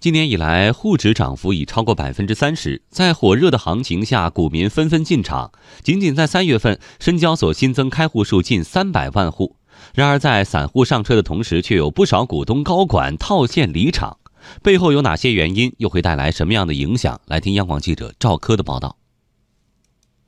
[0.00, 2.80] 今年以来，沪指涨幅已超过百分之三十。
[2.88, 5.52] 在火热的行情下，股民纷纷进场。
[5.82, 9.56] 仅仅在三月份，深交所新增开户数近三百万户。
[9.92, 14.16] 然而，在散户上车的同时，却有不少股东高管套现离场。
[14.62, 15.74] 背后有哪些原因？
[15.76, 17.20] 又会带来什么样的影响？
[17.26, 18.99] 来听央广记者赵科的报道。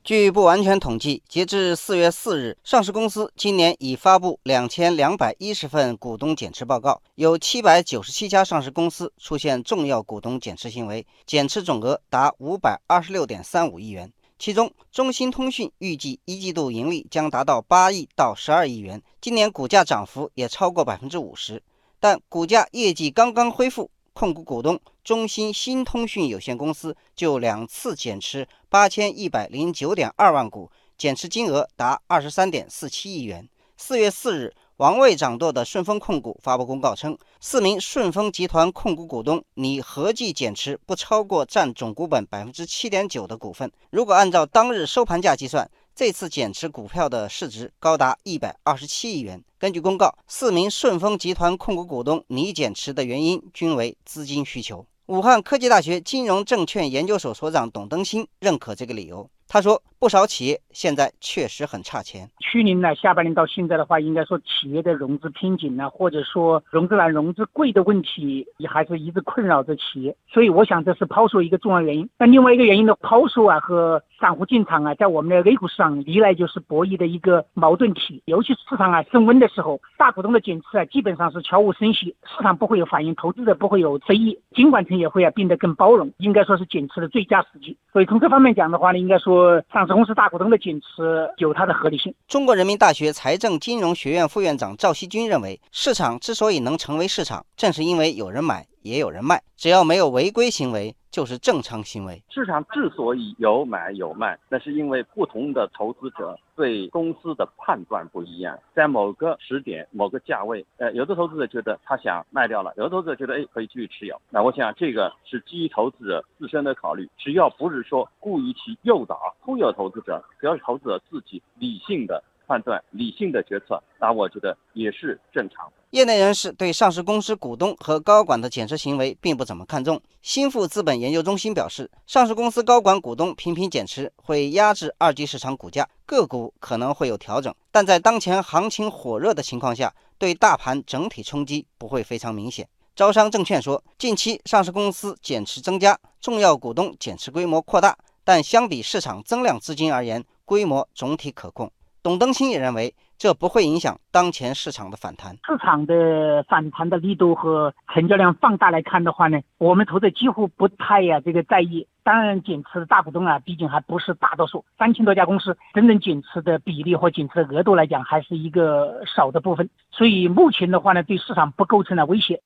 [0.03, 14.11] 据不完全统计，截至四月四日，上市公司今年已发布两千两百一十份股东减持报告，有七百九十七家上市公司出现重要股东减持行为，减持总额达五百二十六点三五亿元。
[14.37, 21.63] 其中，中兴通讯预计一季度盈利将达到八亿到十二亿元，今年股价涨幅也超过百分之五十，
[22.01, 23.89] 但股价业绩刚刚恢复。
[24.13, 33.49] 控股股东中兴新通讯有限公司就两次减持八千一百零九点二万股，减持金额达二十三点四七亿元。
[33.75, 43.69] 四月四日，王位掌舵的顺丰控股发布公告称，四名顺丰集团控股股东拟合计减持不超过占总股本百分之七点九的股份。
[43.89, 49.43] 如果按照当日收盘价计算，这次减持股票的市值高达一百二十七亿元。
[49.59, 54.83] 根据公告，四名顺丰集团控股股东拟减持的原因均为资金需求。
[55.05, 59.29] 武汉科技大学金融证券研究所所长董登新认可这个理由。
[59.53, 62.27] 他说，不少企业现在确实很差钱。
[62.39, 70.15] 去年呢，下半年到现在的话，应该说企业的融资瓶颈呢，或者说融资难、融资贵的问题，也还是一直困扰着企业。
[70.27, 72.09] 所以，我想这是抛售一个重要原因。
[72.17, 78.23] 那另外一个原因呢，抛售啊和散户进场啊，在我们的 A 股市场历来就是博弈的一个矛盾体。
[78.25, 87.77] 尤其市场啊升温的时候，大股东的减持啊，基本上是悄无声息，市场不会有反应，投资者不会有非议，监管层也会啊变得更包容，应该说是减持的最佳时机。
[87.91, 89.42] 所以从这方面讲的话呢，应该说。
[89.71, 92.13] 上市公司大股东的减持有它的合理性。
[92.27, 98.65] 中国人民大学财政金融学院副院长赵锡军认为，市场之所以能成为市场，正是因为有人买。
[98.83, 102.21] 也有人卖，只要没有违规行为，就是正常行为。
[102.29, 108.57] 市场之所以有买有卖，那是因为不同的投资者对公司的判断不一样。
[108.75, 114.19] 在某个时点、某个价位，呃，有的投资者觉得他想卖掉了，有的投资者觉得哎可以继续持有。
[114.29, 125.71] 那我想这个是基于投资者自身的考虑，只要不是说故意去诱导、忽悠投资者，只要是投资者自己理性的判断、理性的决策，那我觉得也是正常。
[125.91, 130.01] 业内人士对上市公司股东和高管的减持行为并不怎么看重。
[130.23, 142.67] 新富资本研究中心表示，上市公司高管股东频频减持会压制二级市场股价，个股可能会有调整，但在当前行情火热的情况下，对大盘整体冲击不会非常明显。
[142.95, 151.71] 招商证券说，近期上市公司减持增加，重要股东减持规模扩大，但相比市场增量资金而言，规模总体可控。
[152.03, 152.93] 董登新也认为。
[153.15, 155.31] 这不会影响当前市场的反弹。
[155.47, 161.87] 市场的反弹的力度和成交量放大来看的话呢，我们投资几乎不太呀这个在意。
[162.03, 169.69] 当然，减持的大股东啊，毕竟还不是大多数，三千多家公司真正减持的比例或减持的额度来讲，还是一个少的部分。
[169.89, 172.41] 所以目前的话呢，对市场不构成了威胁。